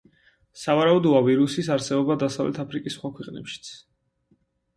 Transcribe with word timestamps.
სავარაუდოა 0.61 1.19
ვირუსის 1.27 1.69
არსებობა 1.75 2.15
დასავლეთ 2.25 2.59
აფრიკის 2.65 2.97
სხვა 2.97 3.13
ქვეყნებშიც. 3.21 3.71